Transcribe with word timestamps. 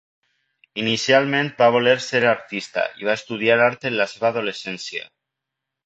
Inicialment 0.83 1.51
va 1.59 1.67
voler 1.77 1.93
ser 2.07 2.23
artista 2.31 2.87
i 3.03 3.09
va 3.11 3.17
estudiar 3.21 3.61
art 3.71 3.89
en 3.91 3.97
la 4.03 4.11
seva 4.17 4.33
adolescència. 4.35 5.11